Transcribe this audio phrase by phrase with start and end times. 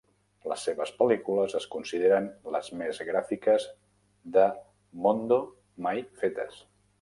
[0.51, 3.67] Les seves pel·lícules es consideren les més gràfiques
[4.39, 4.47] de
[5.05, 5.39] Mondo
[5.91, 6.59] mai fetes.